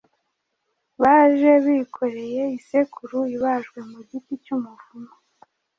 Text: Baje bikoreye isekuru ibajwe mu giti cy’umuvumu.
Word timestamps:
Baje 1.01 1.51
bikoreye 1.65 2.41
isekuru 2.57 3.17
ibajwe 3.35 3.79
mu 3.89 3.99
giti 4.09 4.33
cy’umuvumu. 4.43 5.15